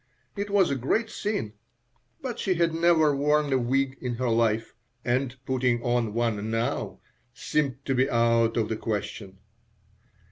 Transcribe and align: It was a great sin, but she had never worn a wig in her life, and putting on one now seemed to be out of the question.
It 0.35 0.49
was 0.49 0.71
a 0.71 0.75
great 0.75 1.11
sin, 1.11 1.53
but 2.23 2.39
she 2.39 2.55
had 2.55 2.73
never 2.73 3.15
worn 3.15 3.53
a 3.53 3.59
wig 3.59 3.97
in 4.01 4.15
her 4.15 4.29
life, 4.29 4.73
and 5.05 5.35
putting 5.45 5.79
on 5.83 6.15
one 6.15 6.49
now 6.49 7.01
seemed 7.35 7.85
to 7.85 7.93
be 7.93 8.09
out 8.09 8.57
of 8.57 8.69
the 8.69 8.77
question. 8.77 9.37